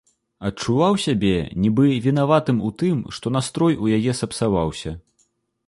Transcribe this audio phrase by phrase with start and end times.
[0.47, 1.33] Адчуваў сябе
[1.65, 4.99] нібы вінаватым у тым, што настрой у яе сапсаваўся.